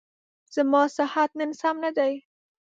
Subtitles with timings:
[0.55, 2.13] زما صحت نن سم نه دی.